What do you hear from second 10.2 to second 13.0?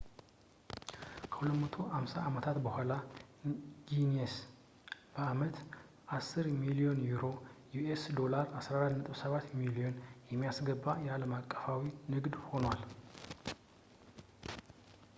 የሚያስገባ አለም አቀፋዊ ንግድ ሆኗል